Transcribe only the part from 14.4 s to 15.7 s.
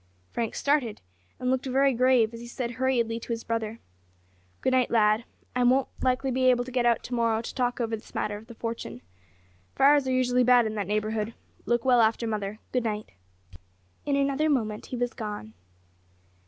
moment he was gone.